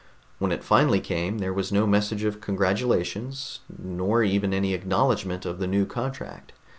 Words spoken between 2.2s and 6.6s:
of congratulations, nor even any acknowledgment of the new contract.